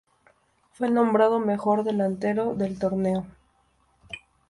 Fue 0.71 0.89
nombrado 0.89 1.39
mejor 1.39 1.83
delantero 1.83 2.55
del 2.55 2.79
torneo. 2.79 3.27